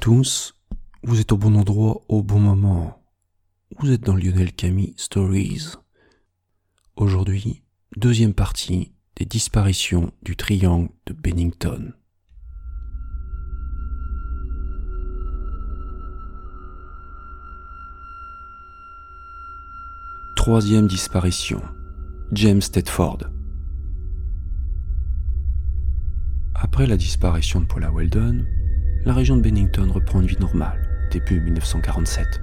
[0.00, 0.54] Tous,
[1.02, 3.02] vous êtes au bon endroit au bon moment.
[3.78, 5.74] Vous êtes dans Lionel Camille Stories.
[6.96, 7.62] Aujourd'hui,
[7.98, 11.92] deuxième partie des disparitions du triangle de Bennington.
[20.34, 21.60] Troisième disparition,
[22.32, 23.18] James Tedford.
[26.54, 28.46] Après la disparition de Paula Weldon,
[29.04, 32.40] la région de Bennington reprend une vie normale, début 1947.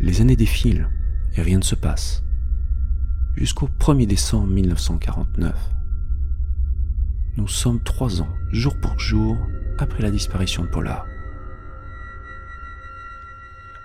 [0.00, 0.88] Les années défilent
[1.36, 2.22] et rien ne se passe.
[3.34, 5.54] Jusqu'au 1er décembre 1949.
[7.38, 9.38] Nous sommes trois ans, jour pour jour,
[9.78, 11.06] après la disparition de Paula.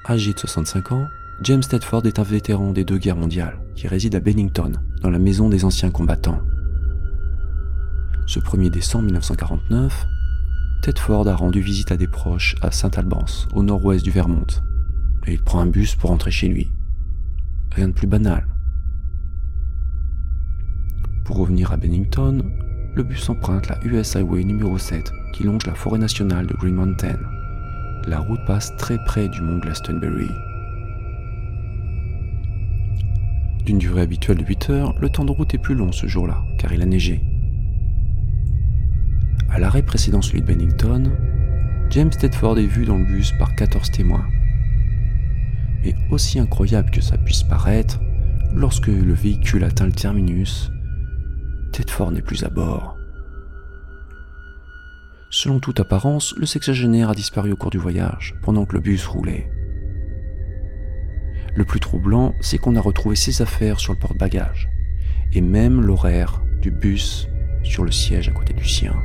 [0.10, 1.08] Âgé de 65 ans,
[1.44, 5.20] James Tedford est un vétéran des deux guerres mondiales qui réside à Bennington, dans la
[5.20, 6.42] maison des anciens combattants.
[8.26, 10.08] Ce 1er décembre 1949,
[10.82, 14.48] Tedford a rendu visite à des proches à Saint Albans, au nord-ouest du Vermont,
[15.26, 16.72] et il prend un bus pour rentrer chez lui.
[17.76, 18.48] Rien de plus banal.
[21.26, 22.42] Pour revenir à Bennington,
[22.96, 26.76] le bus emprunte la US Highway numéro 7 qui longe la forêt nationale de Green
[26.76, 27.20] Mountain.
[28.08, 30.30] La route passe très près du mont Glastonbury.
[33.66, 36.42] D'une durée habituelle de 8 heures, le temps de route est plus long ce jour-là,
[36.58, 37.22] car il a neigé.
[39.50, 41.12] À l'arrêt précédent celui de Bennington,
[41.90, 44.28] James Tedford est vu dans le bus par 14 témoins.
[45.84, 48.00] Mais aussi incroyable que ça puisse paraître,
[48.54, 50.72] lorsque le véhicule atteint le terminus,
[51.72, 52.98] Tedford n'est plus à bord.
[55.30, 59.06] Selon toute apparence, le sexagénaire a disparu au cours du voyage, pendant que le bus
[59.06, 59.50] roulait.
[61.56, 64.70] Le plus troublant, c'est qu'on a retrouvé ses affaires sur le porte-bagages,
[65.34, 67.28] et même l'horaire du bus
[67.64, 68.96] sur le siège à côté du sien.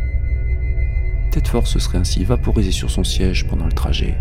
[1.33, 4.19] Tedford se serait ainsi vaporisé sur son siège pendant le trajet.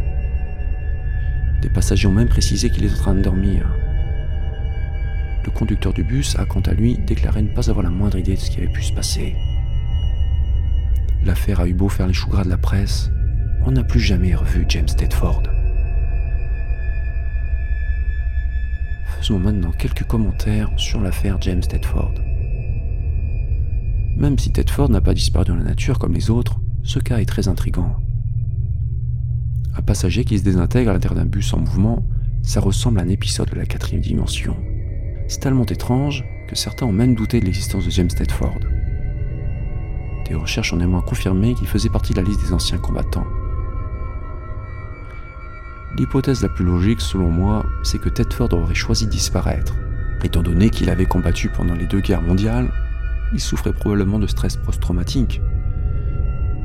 [1.62, 3.70] Des passagers ont même précisé qu'il est en train de dormir.
[5.44, 8.36] Le conducteur du bus a quant à lui déclaré ne pas avoir la moindre idée
[8.36, 9.36] de ce qui avait pu se passer.
[11.26, 13.12] L'affaire a eu beau faire les choux gras de la presse,
[13.66, 15.44] on n'a plus jamais revu James Tedford.
[19.18, 22.14] Faisons maintenant quelques commentaires sur l'affaire James Tedford.
[24.16, 27.26] Même si Tedford n'a pas disparu dans la nature comme les autres, ce cas est
[27.26, 27.96] très intrigant.
[29.76, 32.06] Un passager qui se désintègre à l'intérieur d'un bus en mouvement,
[32.42, 34.56] ça ressemble à un épisode de la quatrième dimension.
[35.28, 38.60] C'est tellement étrange que certains ont même douté de l'existence de James Tedford.
[40.28, 43.28] Des recherches ont néanmoins confirmé qu'il faisait partie de la liste des anciens combattants.
[45.98, 49.76] L'hypothèse la plus logique, selon moi, c'est que Tedford aurait choisi de disparaître.
[50.24, 52.72] Étant donné qu'il avait combattu pendant les deux guerres mondiales,
[53.34, 55.42] il souffrait probablement de stress post-traumatique,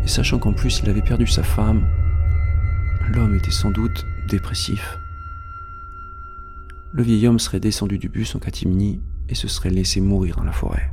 [0.06, 1.84] et sachant qu'en plus il avait perdu sa femme,
[3.12, 5.00] l'homme était sans doute dépressif.
[6.92, 10.44] Le vieil homme serait descendu du bus en catimini et se serait laissé mourir dans
[10.44, 10.92] la forêt.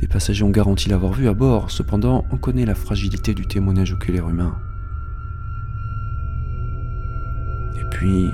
[0.00, 3.92] Des passagers ont garanti l'avoir vu à bord, cependant on connaît la fragilité du témoignage
[3.92, 4.58] oculaire humain.
[7.80, 8.26] Et puis,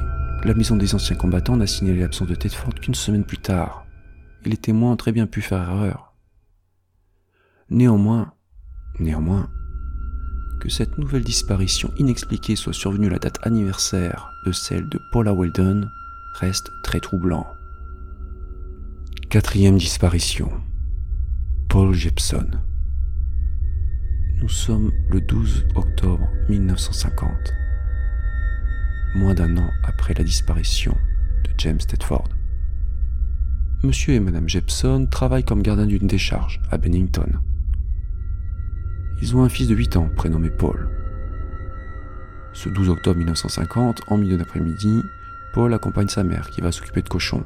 [0.42, 3.84] la maison des anciens combattants n'a signalé l'absence de Tedford qu'une semaine plus tard,
[4.46, 6.09] et les témoins ont très bien pu faire erreur.
[7.70, 8.32] Néanmoins,
[8.98, 9.48] néanmoins,
[10.60, 15.32] que cette nouvelle disparition inexpliquée soit survenue à la date anniversaire de celle de Paula
[15.32, 15.88] Weldon
[16.40, 17.46] reste très troublant.
[19.28, 20.50] Quatrième disparition.
[21.68, 22.50] Paul Jepson.
[24.42, 27.30] Nous sommes le 12 octobre 1950,
[29.14, 30.96] moins d'un an après la disparition
[31.44, 32.30] de James Tedford.
[33.84, 37.40] Monsieur et Madame Jepson travaillent comme gardien d'une décharge à Bennington.
[39.22, 40.88] Ils ont un fils de 8 ans prénommé Paul.
[42.52, 45.02] Ce 12 octobre 1950, en milieu d'après-midi,
[45.52, 47.44] Paul accompagne sa mère qui va s'occuper de cochons.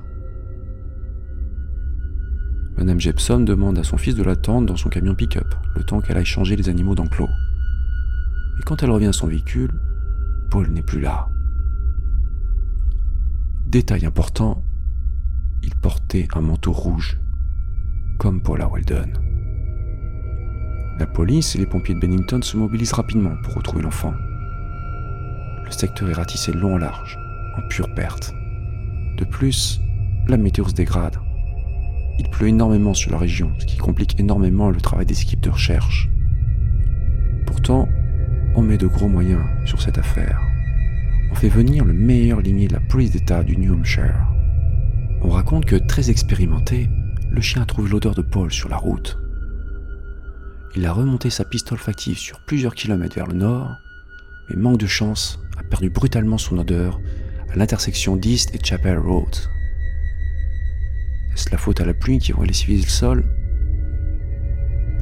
[2.76, 6.16] Madame Jepson demande à son fils de l'attendre dans son camion pick-up, le temps qu'elle
[6.16, 7.28] aille changer les animaux d'enclos.
[8.60, 9.72] Et quand elle revient à son véhicule,
[10.50, 11.28] Paul n'est plus là.
[13.66, 14.64] Détail important,
[15.62, 17.18] il portait un manteau rouge,
[18.18, 19.33] comme Paula Weldon.
[21.04, 24.14] La police et les pompiers de Bennington se mobilisent rapidement pour retrouver l'enfant.
[25.62, 27.18] Le secteur est ratissé long en large,
[27.58, 28.32] en pure perte.
[29.18, 29.82] De plus,
[30.28, 31.18] la météo se dégrade.
[32.18, 35.50] Il pleut énormément sur la région, ce qui complique énormément le travail des équipes de
[35.50, 36.08] recherche.
[37.44, 37.86] Pourtant,
[38.56, 40.40] on met de gros moyens sur cette affaire.
[41.30, 44.26] On fait venir le meilleur limier de la police d'État du New Hampshire.
[45.20, 46.88] On raconte que, très expérimenté,
[47.30, 49.18] le chien a trouvé l'odeur de Paul sur la route
[50.76, 53.76] Il a remonté sa piste olfactive sur plusieurs kilomètres vers le nord,
[54.48, 57.00] mais manque de chance, a perdu brutalement son odeur
[57.52, 59.48] à l'intersection d'East et Chapel Roads.
[61.32, 63.24] Est-ce la faute à la pluie qui aurait lessivé le sol?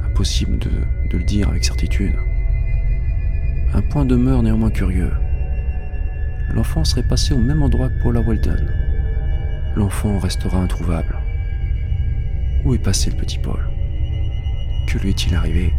[0.05, 0.69] Impossible de,
[1.09, 2.13] de le dire avec certitude.
[3.73, 5.11] Un point demeure néanmoins curieux.
[6.53, 8.67] L'enfant serait passé au même endroit que Paula Weldon.
[9.75, 11.17] L'enfant restera introuvable.
[12.63, 13.72] Où est passé le petit Paul?
[14.87, 15.73] Que lui est-il arrivé?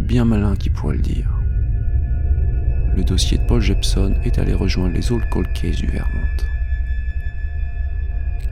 [0.00, 1.30] Bien malin qui pourrait le dire.
[2.96, 6.10] Le dossier de Paul Jepson est allé rejoindre les Old Cold Case du Vermont.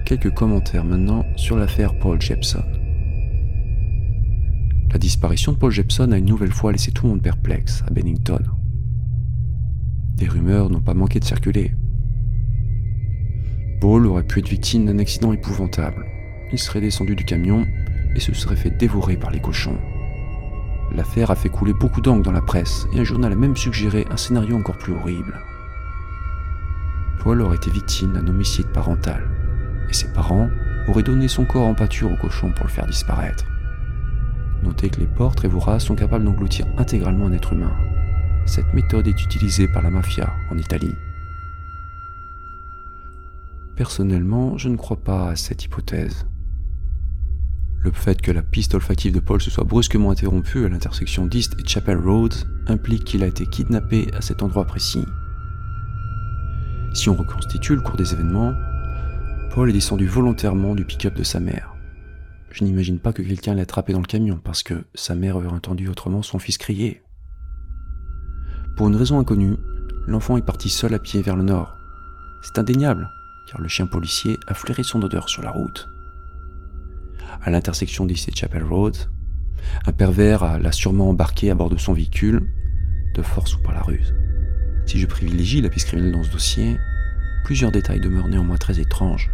[0.04, 2.64] Quelques commentaires maintenant sur l'affaire Paul Jepson.
[4.92, 7.90] La disparition de Paul Jepson a une nouvelle fois laissé tout le monde perplexe à
[7.90, 8.42] Bennington.
[10.16, 11.74] Des rumeurs n'ont pas manqué de circuler.
[13.80, 16.04] Paul aurait pu être victime d'un accident épouvantable.
[16.52, 17.64] Il serait descendu du camion
[18.14, 19.78] et se serait fait dévorer par les cochons.
[20.94, 24.06] L'affaire a fait couler beaucoup d'encre dans la presse et un journal a même suggéré
[24.10, 25.40] un scénario encore plus horrible.
[27.20, 29.30] Paul aurait été victime d'un homicide parental
[29.88, 30.50] et ses parents
[30.88, 33.46] auraient donné son corps en pâture aux cochons pour le faire disparaître.
[34.62, 37.72] Notez que les porcs très voraces sont capables d'engloutir intégralement un être humain.
[38.44, 40.94] Cette méthode est utilisée par la mafia en Italie.
[43.76, 46.26] Personnellement, je ne crois pas à cette hypothèse.
[47.84, 51.56] Le fait que la piste olfactive de Paul se soit brusquement interrompue à l'intersection d'East
[51.58, 55.04] et Chapel Roads implique qu'il a été kidnappé à cet endroit précis.
[56.94, 58.54] Si on reconstitue le cours des événements,
[59.52, 61.74] Paul est descendu volontairement du pick-up de sa mère.
[62.52, 65.48] Je n'imagine pas que quelqu'un l'ait attrapé dans le camion parce que sa mère aurait
[65.48, 67.02] entendu autrement son fils crier.
[68.76, 69.56] Pour une raison inconnue,
[70.06, 71.76] l'enfant est parti seul à pied vers le nord.
[72.42, 73.10] C'est indéniable,
[73.50, 75.91] car le chien policier a flairé son odeur sur la route.
[77.40, 78.96] À l'intersection d'East Chapel Road,
[79.86, 82.48] un pervers l'a sûrement embarqué à bord de son véhicule,
[83.14, 84.14] de force ou par la ruse.
[84.86, 86.76] Si je privilégie la piste criminelle dans ce dossier,
[87.44, 89.30] plusieurs détails demeurent néanmoins très étranges.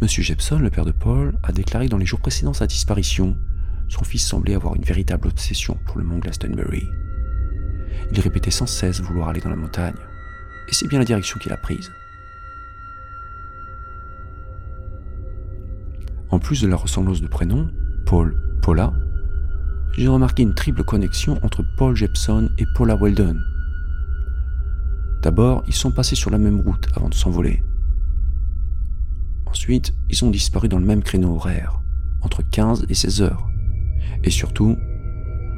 [0.00, 3.36] Monsieur Jepson, le père de Paul, a déclaré dans les jours précédant sa disparition,
[3.88, 6.88] son fils semblait avoir une véritable obsession pour le mont Glastonbury.
[8.12, 9.94] Il répétait sans cesse vouloir aller dans la montagne,
[10.68, 11.90] et c'est bien la direction qu'il a prise.
[16.30, 17.68] En plus de la ressemblance de prénom,
[18.06, 18.92] Paul, Paula,
[19.96, 23.36] j'ai remarqué une triple connexion entre Paul Jepson et Paula Weldon.
[25.22, 27.62] D'abord, ils sont passés sur la même route avant de s'envoler.
[29.46, 31.80] Ensuite, ils ont disparu dans le même créneau horaire,
[32.22, 33.46] entre 15 et 16 heures.
[34.24, 34.76] Et surtout,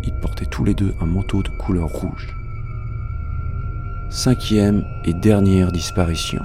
[0.04, 2.28] ils portaient tous les deux un manteau de couleur rouge.
[4.10, 6.42] Cinquième et dernière disparition.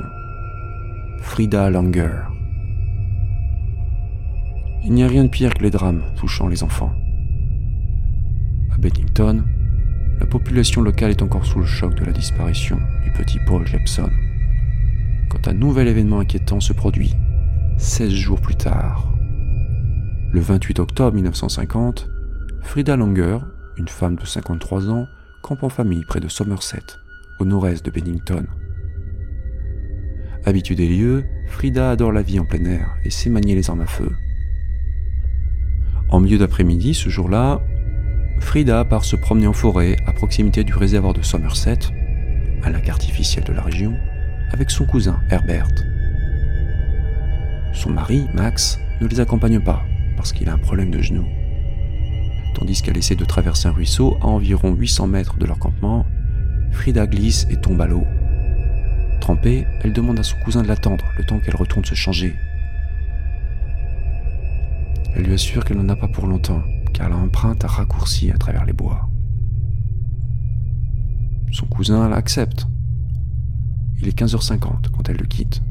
[1.20, 2.31] Frida Langer.
[4.84, 6.92] Il n'y a rien de pire que les drames touchant les enfants.
[8.74, 9.44] À Bennington,
[10.20, 14.10] la population locale est encore sous le choc de la disparition du petit Paul Jepson.
[15.30, 17.14] Quand un nouvel événement inquiétant se produit
[17.78, 19.14] 16 jours plus tard.
[20.32, 22.10] Le 28 octobre 1950,
[22.64, 23.38] Frida Langer,
[23.78, 25.06] une femme de 53 ans,
[25.44, 26.84] campe en famille près de Somerset,
[27.40, 28.46] au nord-est de Bennington.
[30.46, 33.82] Habituée des lieux, Frida adore la vie en plein air et sait manier les armes
[33.82, 34.12] à feu.
[36.12, 37.62] En milieu d'après-midi, ce jour-là,
[38.42, 41.80] Frida part se promener en forêt à proximité du réservoir de Somerset,
[42.64, 43.94] un lac artificiel de la région,
[44.52, 45.70] avec son cousin Herbert.
[47.72, 49.84] Son mari, Max, ne les accompagne pas
[50.18, 51.26] parce qu'il a un problème de genou.
[52.56, 56.06] Tandis qu'elle essaie de traverser un ruisseau à environ 800 mètres de leur campement,
[56.72, 58.04] Frida glisse et tombe à l'eau.
[59.22, 62.36] Trempée, elle demande à son cousin de l'attendre le temps qu'elle retourne se changer.
[65.22, 66.64] Elle lui assure qu'elle n'en a pas pour longtemps,
[66.96, 69.08] car l'empreinte a raccourci à travers les bois.
[71.52, 72.66] Son cousin l'accepte.
[74.02, 75.62] Il est 15h50 quand elle le quitte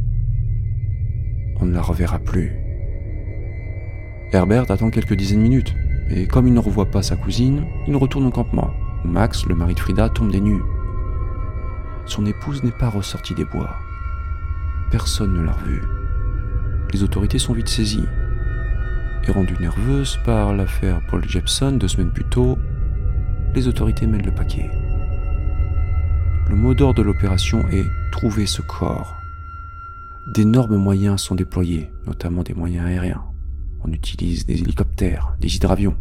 [1.60, 2.52] on ne la reverra plus.
[4.32, 5.74] Herbert attend quelques dizaines de minutes,
[6.08, 8.70] et comme il ne revoit pas sa cousine, il retourne au campement,
[9.04, 10.62] où Max, le mari de Frida, tombe des nues.
[12.06, 13.74] Son épouse n'est pas ressortie des bois.
[14.92, 15.82] Personne ne l'a revue.
[16.92, 18.06] Les autorités sont vite saisies.
[19.26, 22.58] Et rendues nerveuses par l'affaire Paul Jepson deux semaines plus tôt,
[23.54, 24.70] les autorités mènent le paquet.
[26.48, 29.14] Le mot d'ordre de l'opération est trouver ce corps.
[30.34, 33.22] D'énormes moyens sont déployés, notamment des moyens aériens.
[33.82, 35.96] On utilise des hélicoptères, des hydravions.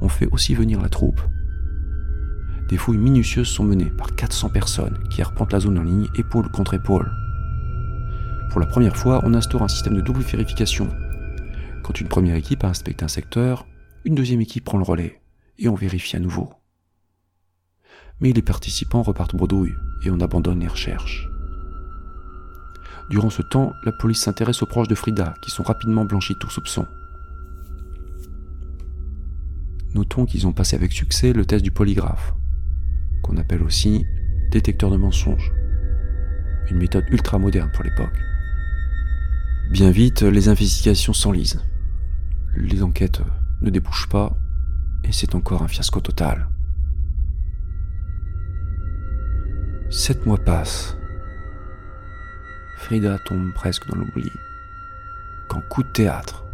[0.00, 1.20] On fait aussi venir la troupe.
[2.68, 6.50] Des fouilles minutieuses sont menées par 400 personnes qui arpentent la zone en ligne épaule
[6.50, 7.10] contre épaule.
[8.50, 10.88] Pour la première fois, on instaure un système de double vérification.
[11.86, 13.64] Quand une première équipe a inspecté un secteur,
[14.04, 15.22] une deuxième équipe prend le relais
[15.56, 16.52] et on vérifie à nouveau.
[18.18, 19.74] Mais les participants repartent bredouille
[20.04, 21.28] et on abandonne les recherches.
[23.08, 26.50] Durant ce temps, la police s'intéresse aux proches de Frida qui sont rapidement blanchis tout
[26.50, 26.88] soupçon.
[29.94, 32.34] Notons qu'ils ont passé avec succès le test du polygraphe,
[33.22, 34.04] qu'on appelle aussi
[34.50, 35.52] détecteur de mensonges,
[36.68, 38.18] une méthode ultra moderne pour l'époque.
[39.70, 41.60] Bien vite, les investigations s'enlisent.
[42.56, 43.20] Les enquêtes
[43.60, 44.36] ne débouchent pas
[45.04, 46.48] et c'est encore un fiasco total.
[49.90, 50.96] Sept mois passent.
[52.78, 54.30] Frida tombe presque dans l'oubli.
[55.48, 56.44] Quand coup de théâtre,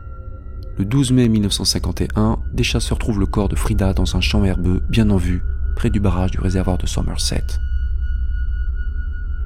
[0.76, 4.82] le 12 mai 1951, des chasseurs trouvent le corps de Frida dans un champ herbeux
[4.88, 5.42] bien en vue,
[5.76, 7.44] près du barrage du réservoir de Somerset.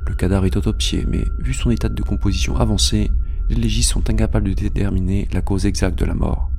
[0.08, 3.12] Le cadavre est autopsié, mais vu son état de composition avancé,
[3.48, 6.50] les légistes sont incapables de déterminer la cause exacte de la mort.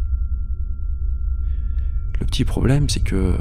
[2.20, 3.36] Le petit problème, c'est que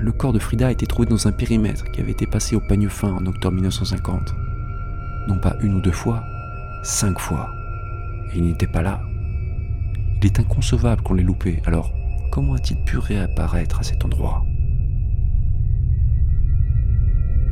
[0.00, 2.60] le corps de Frida a été trouvé dans un périmètre qui avait été passé au
[2.60, 4.34] peigne fin en octobre 1950.
[5.28, 6.24] Non pas une ou deux fois,
[6.84, 7.50] cinq fois.
[8.32, 9.02] Et il n'était pas là.
[10.20, 11.92] Il est inconcevable qu'on l'ait loupé, alors
[12.30, 14.44] comment a-t-il pu réapparaître à cet endroit?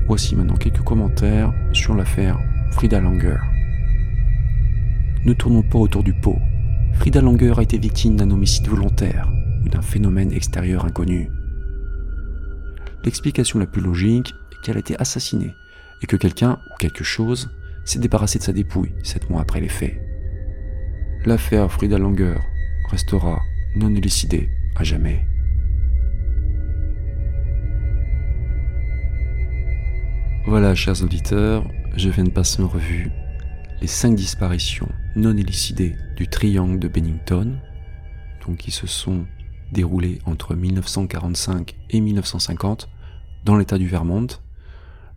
[0.06, 2.38] Voici maintenant quelques commentaires sur l'affaire
[2.70, 3.38] Frida Langer.
[5.26, 6.38] Ne tournons pas autour du pot.
[6.92, 9.28] Frida Langer a été victime d'un homicide volontaire
[9.64, 11.28] ou d'un phénomène extérieur inconnu.
[13.04, 15.52] L'explication la plus logique est qu'elle a été assassinée
[16.00, 17.50] et que quelqu'un ou quelque chose
[17.84, 20.00] s'est débarrassé de sa dépouille sept mois après les faits.
[21.24, 22.36] L'affaire Frida Langer
[22.92, 23.40] restera
[23.74, 25.26] non élucidé à jamais.
[30.46, 33.10] Voilà, chers auditeurs, je viens de passer en revue
[33.80, 37.58] les cinq disparitions non élucidées du triangle de Bennington,
[38.46, 39.26] donc qui se sont
[39.72, 42.88] déroulées entre 1945 et 1950
[43.44, 44.26] dans l'état du Vermont.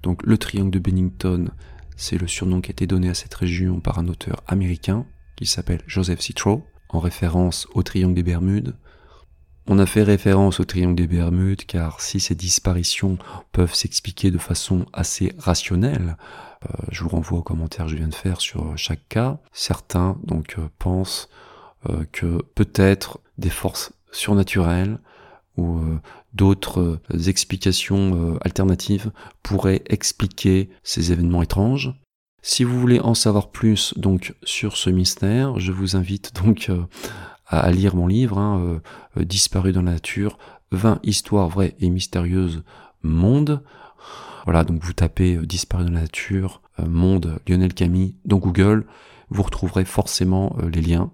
[0.03, 1.49] Donc le triangle de Bennington,
[1.95, 5.45] c'est le surnom qui a été donné à cette région par un auteur américain qui
[5.45, 8.75] s'appelle Joseph Citro en référence au triangle des Bermudes.
[9.67, 13.17] On a fait référence au triangle des Bermudes car si ces disparitions
[13.51, 16.17] peuvent s'expliquer de façon assez rationnelle,
[16.91, 20.55] je vous renvoie aux commentaires que je viens de faire sur chaque cas, certains donc
[20.59, 21.29] euh, pensent
[21.89, 24.99] euh, que peut-être des forces surnaturelles
[25.57, 25.81] ou
[26.33, 29.11] d'autres explications alternatives
[29.43, 31.93] pourraient expliquer ces événements étranges.
[32.41, 36.83] Si vous voulez en savoir plus donc sur ce mystère, je vous invite donc euh,
[37.47, 38.79] à, lire mon livre, hein, euh,
[39.17, 40.37] euh, Disparu dans la nature,
[40.71, 42.63] 20 histoires vraies et mystérieuses
[43.01, 43.63] monde.
[44.49, 48.87] Voilà, donc vous tapez Disparu dans la nature, monde Lionel Camille dans Google,
[49.29, 51.11] vous retrouverez forcément les liens.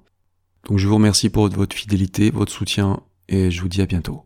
[0.70, 4.26] Donc je vous remercie pour votre fidélité, votre soutien et je vous dis à bientôt.